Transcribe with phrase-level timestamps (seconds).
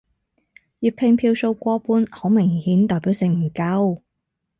[0.79, 4.01] 粵拼票數過半好明顯代表性唔夠